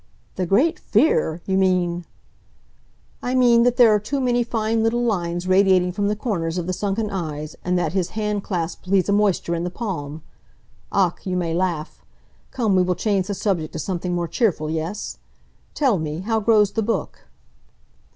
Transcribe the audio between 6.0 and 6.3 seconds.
the